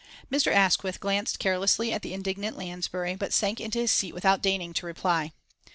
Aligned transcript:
Mr. 0.31 0.51
Asquith 0.51 0.99
glanced 0.99 1.37
carelessly 1.37 1.93
at 1.93 2.01
the 2.01 2.11
indignant 2.11 2.57
Lansbury, 2.57 3.13
but 3.15 3.31
sank 3.31 3.61
into 3.61 3.77
his 3.77 3.91
seat 3.91 4.15
without 4.15 4.41
deigning 4.41 4.73
to 4.73 4.87
reply. 4.87 5.31